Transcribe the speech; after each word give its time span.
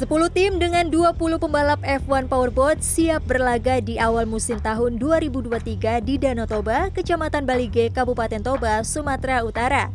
10 0.00 0.32
tim 0.32 0.56
dengan 0.56 0.88
20 0.88 1.12
pembalap 1.36 1.76
F1 1.84 2.24
Powerboat 2.24 2.80
siap 2.80 3.20
berlaga 3.28 3.84
di 3.84 4.00
awal 4.00 4.24
musim 4.24 4.56
tahun 4.56 4.96
2023 4.96 6.00
di 6.00 6.16
Danau 6.16 6.48
Toba, 6.48 6.88
Kecamatan 6.88 7.44
Balige, 7.44 7.92
Kabupaten 7.92 8.40
Toba, 8.40 8.80
Sumatera 8.80 9.44
Utara. 9.44 9.92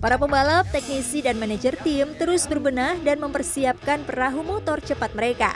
Para 0.00 0.16
pembalap, 0.16 0.72
teknisi, 0.72 1.20
dan 1.20 1.36
manajer 1.36 1.76
tim 1.84 2.16
terus 2.16 2.48
berbenah 2.48 2.96
dan 3.04 3.20
mempersiapkan 3.20 4.08
perahu 4.08 4.40
motor 4.40 4.80
cepat 4.80 5.12
mereka. 5.12 5.52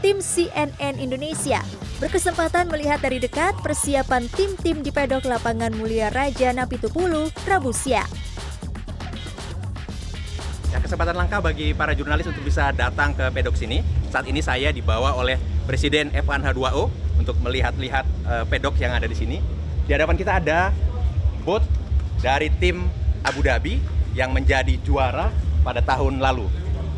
Tim 0.00 0.24
CNN 0.24 0.96
Indonesia 0.96 1.60
berkesempatan 2.00 2.72
melihat 2.72 3.04
dari 3.04 3.20
dekat 3.20 3.52
persiapan 3.60 4.24
tim-tim 4.32 4.80
di 4.80 4.88
pedok 4.88 5.28
lapangan 5.28 5.76
Mulia 5.76 6.08
Raja 6.08 6.48
Napitupulu, 6.48 7.28
Rabu 7.44 7.76
siang. 7.76 8.27
Ya, 10.68 10.84
kesempatan 10.84 11.16
langka 11.16 11.40
bagi 11.40 11.72
para 11.72 11.96
jurnalis 11.96 12.28
untuk 12.28 12.44
bisa 12.44 12.68
datang 12.76 13.16
ke 13.16 13.24
pedok 13.32 13.56
sini. 13.56 13.80
Saat 14.12 14.28
ini 14.28 14.44
saya 14.44 14.68
dibawa 14.68 15.16
oleh 15.16 15.40
Presiden 15.64 16.12
F1 16.12 16.44
H2O 16.44 16.92
untuk 17.16 17.40
melihat-lihat 17.40 18.04
uh, 18.28 18.44
pedok 18.44 18.76
yang 18.76 18.92
ada 18.92 19.08
di 19.08 19.16
sini. 19.16 19.40
Di 19.88 19.96
hadapan 19.96 20.20
kita 20.20 20.36
ada 20.36 20.68
bot 21.40 21.64
dari 22.20 22.52
tim 22.60 22.84
Abu 23.24 23.40
Dhabi 23.40 23.80
yang 24.12 24.36
menjadi 24.36 24.76
juara 24.84 25.32
pada 25.64 25.80
tahun 25.80 26.20
lalu. 26.20 26.44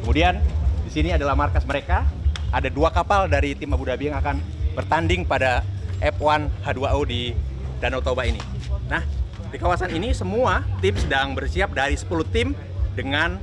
Kemudian 0.03 0.43
di 0.83 0.91
sini 0.91 1.15
adalah 1.15 1.39
markas 1.39 1.63
mereka. 1.63 2.11
Ada 2.51 2.75
dua 2.75 2.91
kapal 2.91 3.31
dari 3.31 3.55
tim 3.55 3.71
Abu 3.71 3.87
Dhabi 3.87 4.11
yang 4.11 4.19
akan 4.19 4.43
bertanding 4.75 5.23
pada 5.23 5.63
F1 6.03 6.51
H2O 6.67 7.07
di 7.07 7.39
Danau 7.79 8.03
Toba 8.03 8.27
ini. 8.27 8.43
Nah, 8.91 9.07
di 9.55 9.63
kawasan 9.63 9.95
ini 9.95 10.11
semua 10.11 10.67
tim 10.83 10.99
sedang 10.99 11.39
bersiap 11.39 11.71
dari 11.71 11.95
10 11.95 12.11
tim 12.35 12.51
dengan 12.99 13.39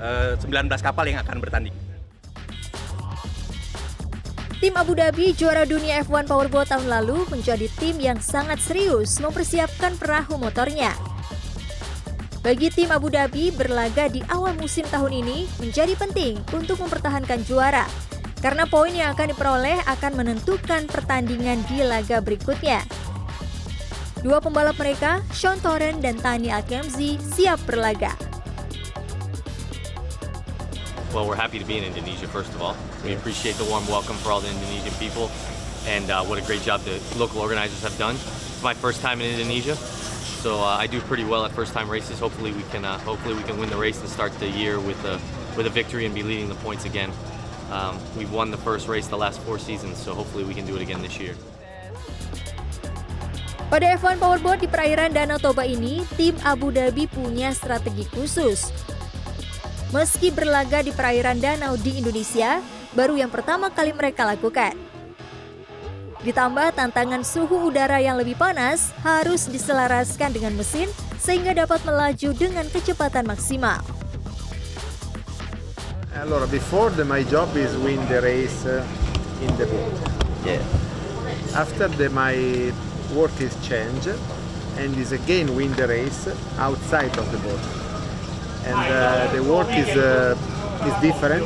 19 0.00 0.48
eh, 0.48 0.80
kapal 0.80 1.04
yang 1.04 1.20
akan 1.20 1.36
bertanding. 1.38 1.76
Tim 4.60 4.76
Abu 4.76 4.92
Dhabi 4.92 5.32
juara 5.32 5.64
dunia 5.64 6.04
F1 6.04 6.28
Powerboat 6.28 6.68
tahun 6.68 6.84
lalu 6.92 7.24
menjadi 7.32 7.64
tim 7.80 7.96
yang 7.96 8.20
sangat 8.20 8.60
serius 8.60 9.16
mempersiapkan 9.16 9.96
perahu 9.96 10.36
motornya. 10.36 10.92
Bagi 12.44 12.68
tim 12.68 12.92
Abu 12.92 13.08
Dhabi 13.08 13.52
berlaga 13.52 14.12
di 14.12 14.20
awal 14.28 14.52
musim 14.60 14.84
tahun 14.88 15.24
ini 15.24 15.48
menjadi 15.60 15.96
penting 15.96 16.40
untuk 16.52 16.80
mempertahankan 16.80 17.40
juara 17.48 17.88
karena 18.44 18.64
poin 18.68 18.92
yang 18.92 19.12
akan 19.16 19.32
diperoleh 19.32 19.80
akan 19.84 20.12
menentukan 20.16 20.88
pertandingan 20.88 21.60
di 21.68 21.80
laga 21.80 22.20
berikutnya. 22.20 22.84
Dua 24.20 24.44
pembalap 24.44 24.76
mereka, 24.76 25.24
Sean 25.32 25.56
Torren 25.64 26.04
dan 26.04 26.20
Tani 26.20 26.52
Akemzi, 26.52 27.16
siap 27.16 27.64
berlaga. 27.64 28.29
Well, 31.10 31.26
we're 31.26 31.34
happy 31.34 31.58
to 31.58 31.64
be 31.64 31.76
in 31.76 31.82
Indonesia, 31.82 32.28
first 32.30 32.54
of 32.54 32.62
all. 32.62 32.76
We 33.02 33.14
appreciate 33.18 33.58
the 33.58 33.66
warm 33.66 33.82
welcome 33.90 34.14
for 34.22 34.30
all 34.30 34.38
the 34.38 34.46
Indonesian 34.46 34.94
people, 35.02 35.26
and 35.82 36.06
uh, 36.06 36.22
what 36.22 36.38
a 36.38 36.44
great 36.46 36.62
job 36.62 36.86
the 36.86 37.02
local 37.18 37.42
organizers 37.42 37.82
have 37.82 37.98
done. 37.98 38.14
It's 38.14 38.62
my 38.62 38.74
first 38.74 39.02
time 39.02 39.18
in 39.18 39.34
Indonesia, 39.34 39.74
so 39.74 40.62
uh, 40.62 40.78
I 40.78 40.86
do 40.86 41.02
pretty 41.10 41.26
well 41.26 41.44
at 41.44 41.50
first-time 41.50 41.90
races. 41.90 42.22
Hopefully, 42.22 42.54
we 42.54 42.62
can 42.70 42.86
uh, 42.86 42.94
hopefully 43.02 43.34
we 43.34 43.42
can 43.42 43.58
win 43.58 43.74
the 43.74 43.76
race 43.76 43.98
and 43.98 44.08
start 44.08 44.30
the 44.38 44.46
year 44.54 44.78
with 44.78 45.02
a 45.02 45.18
with 45.58 45.66
a 45.66 45.74
victory 45.74 46.06
and 46.06 46.14
be 46.14 46.22
leading 46.22 46.46
the 46.46 46.54
points 46.62 46.86
again. 46.86 47.10
Um, 47.74 47.98
we've 48.14 48.30
won 48.30 48.54
the 48.54 48.62
first 48.62 48.86
race 48.86 49.10
the 49.10 49.18
last 49.18 49.42
four 49.42 49.58
seasons, 49.58 49.98
so 49.98 50.14
hopefully 50.14 50.46
we 50.46 50.54
can 50.54 50.62
do 50.62 50.78
it 50.78 50.82
again 50.82 51.02
this 51.02 51.18
year. 51.18 51.34
Pada 53.66 53.98
F1 53.98 54.22
Powerboat 54.22 54.62
di 54.62 54.70
perairan 54.70 55.10
Danau 55.10 55.42
Toba 55.42 55.66
ini, 55.66 56.06
tim 56.14 56.38
Abu 56.46 56.70
Dhabi 56.70 57.10
punya 57.10 57.50
strategi 57.50 58.06
khusus 58.14 58.70
Meski 59.90 60.30
berlaga 60.30 60.86
di 60.86 60.94
perairan 60.94 61.42
danau 61.42 61.74
di 61.74 61.98
Indonesia, 61.98 62.62
baru 62.94 63.18
yang 63.18 63.26
pertama 63.26 63.74
kali 63.74 63.90
mereka 63.90 64.22
lakukan. 64.22 64.78
Ditambah 66.22 66.78
tantangan 66.78 67.26
suhu 67.26 67.66
udara 67.66 67.98
yang 67.98 68.14
lebih 68.14 68.38
panas 68.38 68.94
harus 69.02 69.50
diselaraskan 69.50 70.30
dengan 70.30 70.54
mesin 70.54 70.86
sehingga 71.18 71.66
dapat 71.66 71.82
melaju 71.82 72.30
dengan 72.38 72.70
kecepatan 72.70 73.26
maksimal. 73.26 73.82
Allora, 76.14 76.46
before 76.46 76.94
the, 76.94 77.02
my 77.02 77.26
job 77.26 77.50
is 77.58 77.74
win 77.82 77.98
the 78.06 78.22
race 78.22 78.62
uh, 78.70 78.86
in 79.42 79.50
the 79.58 79.66
boat. 79.66 79.96
Yeah. 80.46 80.62
After 81.58 81.90
the, 81.90 82.06
my 82.14 82.38
work 83.10 83.34
is 83.42 83.58
change 83.66 84.06
and 84.78 84.94
is 84.94 85.10
again 85.10 85.50
win 85.58 85.74
the 85.74 85.90
race 85.90 86.30
outside 86.62 87.10
of 87.18 87.26
the 87.34 87.42
boat. 87.42 87.89
And 88.66 88.76
uh, 88.76 89.32
the 89.32 89.42
work 89.42 89.68
is 89.70 89.88
uh, 89.96 90.36
is 90.86 90.94
different, 91.00 91.44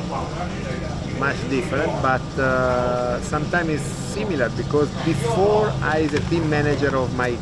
much 1.19 1.39
different, 1.51 1.91
but 2.03 2.23
uh, 2.39 3.21
sometimes 3.23 3.71
it's 3.71 3.83
similar 3.83 4.49
because 4.51 4.89
before 5.05 5.69
I 5.83 5.99
is 5.99 6.15
a 6.15 6.21
team 6.31 6.49
manager 6.49 6.97
of 6.97 7.15
my 7.17 7.37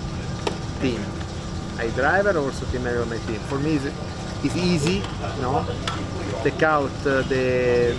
team, 0.80 1.00
I 1.78 1.88
driver 1.90 2.38
also 2.38 2.66
team 2.66 2.84
manager 2.84 3.02
of 3.02 3.10
my 3.10 3.18
team. 3.26 3.40
For 3.48 3.58
me, 3.58 3.76
it's, 3.76 3.86
it's 4.44 4.56
easy, 4.56 5.00
no, 5.40 5.64
take 6.42 6.62
out 6.62 6.90
the 7.04 7.96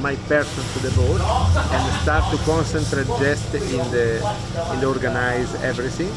my 0.00 0.14
person 0.30 0.64
to 0.72 0.78
the 0.88 0.94
boat 0.96 1.20
and 1.20 1.82
start 2.02 2.24
to 2.32 2.38
concentrate 2.44 3.06
just 3.18 3.54
in 3.54 3.84
the 3.90 4.22
in 4.72 4.80
the 4.80 4.86
organize 4.86 5.54
everything. 5.62 6.10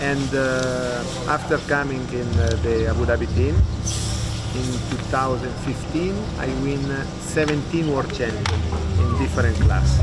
And 0.00 0.30
uh, 0.32 1.02
after 1.26 1.58
coming 1.66 2.06
in 2.14 2.28
uh, 2.38 2.54
the 2.62 2.86
Abu 2.86 3.04
Dhabi 3.04 3.26
team, 3.34 3.56
in 4.56 4.68
2015 5.12 6.16
I 6.40 6.48
win 6.64 6.80
17 7.34 7.92
World 7.92 8.08
Challenge 8.16 8.48
in 8.96 9.08
different 9.20 9.56
class. 9.64 10.00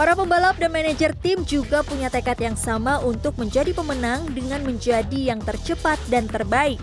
Para 0.00 0.16
pembalap 0.16 0.56
dan 0.56 0.72
manajer 0.72 1.12
tim 1.20 1.44
juga 1.44 1.84
punya 1.84 2.08
tekad 2.08 2.40
yang 2.40 2.56
sama 2.56 3.04
untuk 3.04 3.36
menjadi 3.36 3.76
pemenang 3.76 4.24
dengan 4.32 4.64
menjadi 4.64 5.28
yang 5.28 5.44
tercepat 5.44 6.00
dan 6.08 6.24
terbaik. 6.24 6.80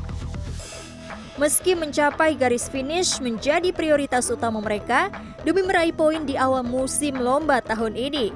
Meski 1.42 1.74
mencapai 1.74 2.38
garis 2.38 2.70
finish 2.70 3.18
menjadi 3.18 3.74
prioritas 3.74 4.30
utama 4.30 4.62
mereka 4.62 5.10
demi 5.42 5.66
meraih 5.66 5.94
poin 5.94 6.30
di 6.30 6.38
awal 6.38 6.62
musim 6.62 7.18
lomba 7.18 7.58
tahun 7.62 7.98
ini. 7.98 8.30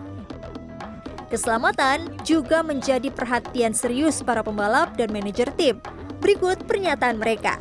Keselamatan 1.29 2.25
juga 2.25 2.65
menjadi 2.65 3.13
perhatian 3.13 3.77
serius 3.77 4.25
para 4.25 4.41
pembalap 4.41 4.97
dan 4.97 5.13
manajer 5.13 5.49
tim 5.53 5.77
Berikut 6.21 6.63
pernyataan 6.69 7.17
mereka. 7.17 7.57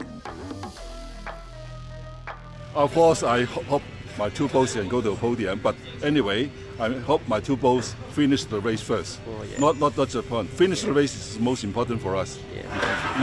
Of 2.77 2.95
course, 2.95 3.25
I 3.27 3.49
hope 3.67 3.83
my 4.15 4.29
two 4.31 4.47
boats 4.47 4.79
can 4.79 4.87
go 4.87 5.01
to 5.01 5.11
the 5.11 5.17
podium, 5.17 5.59
but 5.59 5.75
anyway, 6.05 6.53
I 6.79 6.93
hope 7.03 7.25
my 7.27 7.41
two 7.41 7.57
boats 7.57 7.97
finish 8.13 8.45
the 8.45 8.61
race 8.61 8.81
first. 8.81 9.19
Oh, 9.27 9.43
yeah. 9.43 9.59
Not 9.59 9.81
not 9.81 9.97
that's 9.97 10.15
the 10.15 10.23
point. 10.23 10.49
Finish 10.53 10.87
the 10.87 10.93
race 10.93 11.17
is 11.17 11.41
most 11.41 11.65
important 11.65 12.01
for 12.01 12.15
us. 12.15 12.39
Yeah. 12.55 12.69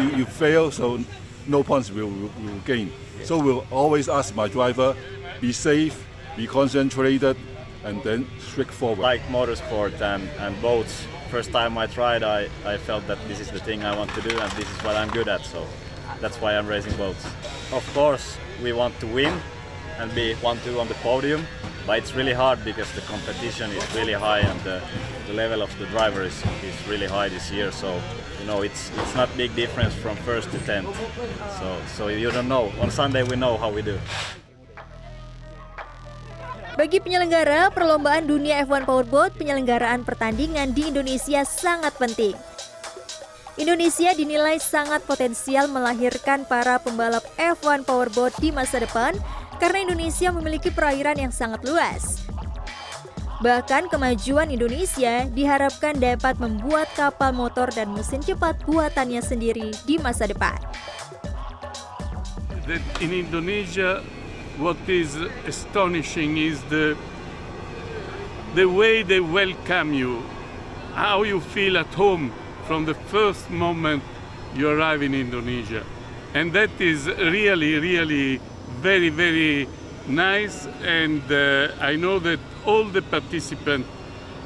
You, 0.02 0.18
you 0.20 0.26
fail, 0.26 0.70
so 0.70 1.00
no 1.48 1.64
points 1.64 1.94
will 1.94 2.12
will, 2.12 2.34
will 2.44 2.62
gain. 2.66 2.92
Yeah. 2.92 3.26
So 3.26 3.40
we'll 3.40 3.66
always 3.72 4.10
ask 4.10 4.36
my 4.36 4.52
driver, 4.52 4.98
be 5.40 5.54
safe, 5.54 5.96
be 6.36 6.46
concentrated, 6.46 7.38
and 7.86 8.04
then 8.04 8.28
straightforward. 8.38 9.00
Like 9.00 9.24
motorsport 9.32 10.02
and, 10.02 10.28
and 10.44 10.60
boats, 10.62 11.08
first 11.28 11.52
time 11.52 11.78
I 11.78 11.88
tried, 11.88 12.24
I, 12.24 12.50
I 12.66 12.78
felt 12.78 13.06
that 13.08 13.20
this 13.28 13.40
is 13.40 13.52
the 13.52 13.60
thing 13.60 13.84
I 13.84 13.96
want 13.96 14.12
to 14.16 14.22
do 14.22 14.38
and 14.40 14.52
this 14.54 14.70
is 14.70 14.84
what 14.84 14.96
I'm 14.96 15.10
good 15.10 15.28
at. 15.28 15.42
So 15.42 15.66
that's 16.22 16.38
why 16.38 16.58
I'm 16.58 16.68
racing 16.68 16.96
boats. 16.98 17.26
Of 17.72 17.90
course, 17.94 18.38
we 18.64 18.74
want 18.74 19.00
to 19.02 19.08
win 19.08 19.40
and 20.00 20.14
be 20.16 20.34
one 20.36 20.58
two 20.64 20.80
on 20.80 20.88
the 20.88 20.94
podium, 20.96 21.46
but 21.86 21.98
it's 21.98 22.14
really 22.14 22.34
hard 22.34 22.64
because 22.64 22.92
the 22.94 23.02
competition 23.02 23.72
is 23.72 23.96
really 23.96 24.14
high 24.14 24.40
and 24.40 24.60
the, 24.62 24.82
the 25.28 25.34
level 25.34 25.62
of 25.62 25.78
the 25.80 25.86
driver 25.88 26.24
is, 26.24 26.44
is 26.64 26.88
really 26.88 27.08
high 27.08 27.30
this 27.30 27.52
year. 27.52 27.72
So 27.72 28.02
you 28.40 28.46
know 28.46 28.62
it's 28.62 28.92
it's 28.98 29.16
not 29.16 29.36
big 29.36 29.56
difference 29.56 29.94
from 29.96 30.16
first 30.18 30.52
to 30.52 30.60
tenth. 30.60 30.96
So 31.60 31.82
so 31.88 32.08
you 32.08 32.32
don't 32.32 32.48
know. 32.48 32.72
On 32.80 32.90
Sunday 32.92 33.24
we 33.24 33.36
know 33.36 33.58
how 33.58 33.72
we 33.72 33.82
do. 33.82 34.00
Bagi 36.78 37.02
penyelenggara 37.02 37.74
perlombaan 37.74 38.30
dunia 38.30 38.62
F1 38.62 38.86
Powerboat, 38.86 39.34
penyelenggaraan 39.34 40.06
pertandingan 40.06 40.78
di 40.78 40.94
Indonesia 40.94 41.42
sangat 41.42 41.98
penting. 41.98 42.38
Indonesia 43.58 44.14
dinilai 44.14 44.62
sangat 44.62 45.02
potensial 45.02 45.66
melahirkan 45.74 46.46
para 46.46 46.78
pembalap 46.78 47.26
F1 47.34 47.82
Powerboat 47.82 48.38
di 48.38 48.54
masa 48.54 48.78
depan 48.78 49.18
karena 49.58 49.90
Indonesia 49.90 50.30
memiliki 50.30 50.70
perairan 50.70 51.18
yang 51.18 51.34
sangat 51.34 51.66
luas. 51.66 52.22
Bahkan 53.42 53.90
kemajuan 53.90 54.54
Indonesia 54.54 55.26
diharapkan 55.34 55.98
dapat 55.98 56.38
membuat 56.38 56.94
kapal 56.94 57.34
motor 57.34 57.74
dan 57.74 57.90
mesin 57.98 58.22
cepat 58.22 58.54
buatannya 58.70 59.26
sendiri 59.26 59.74
di 59.90 59.98
masa 59.98 60.30
depan. 60.30 60.62
In 63.02 63.26
Indonesia, 63.26 64.06
what 64.58 64.78
is 64.90 65.16
astonishing 65.46 66.38
is 66.38 66.62
the 66.70 66.98
the 68.56 68.66
way 68.66 69.04
they 69.04 69.20
welcome 69.20 69.94
you, 69.94 70.24
how 70.94 71.22
you 71.24 71.40
feel 71.40 71.78
at 71.78 71.94
home 71.94 72.34
from 72.66 72.86
the 72.86 72.96
first 73.14 73.50
moment 73.50 74.02
you 74.56 74.68
arrive 74.70 75.04
in 75.04 75.14
Indonesia. 75.14 75.86
And 76.34 76.52
that 76.54 76.74
is 76.82 77.08
really, 77.08 77.78
really 77.78 78.42
very, 78.82 79.10
very 79.10 79.70
nice. 80.08 80.66
And 80.82 81.22
uh, 81.32 81.70
I 81.80 81.96
know 81.96 82.20
that 82.20 82.40
all 82.66 82.86
the 82.86 83.02
participants 83.02 83.88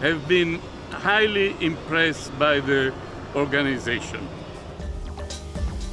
have 0.01 0.27
been 0.27 0.59
highly 0.91 1.55
impressed 1.63 2.35
by 2.37 2.59
the 2.59 2.93
organization. 3.33 4.21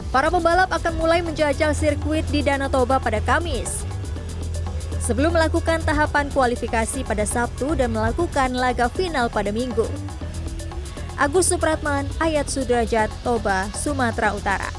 Para 0.08 0.32
pembalap 0.32 0.72
akan 0.72 0.92
mulai 0.96 1.20
menjajal 1.20 1.76
sirkuit 1.76 2.24
di 2.32 2.40
Danau 2.40 2.72
Toba 2.72 2.96
pada 2.96 3.20
Kamis. 3.20 3.87
Sebelum 5.08 5.32
melakukan 5.32 5.80
tahapan 5.88 6.28
kualifikasi 6.28 7.00
pada 7.00 7.24
Sabtu 7.24 7.72
dan 7.72 7.96
melakukan 7.96 8.52
laga 8.52 8.92
final 8.92 9.32
pada 9.32 9.48
Minggu. 9.48 9.88
Agus 11.16 11.48
Supratman, 11.48 12.04
Ayat 12.20 12.52
Sudrajat, 12.52 13.08
Toba, 13.24 13.72
Sumatera 13.72 14.36
Utara. 14.36 14.77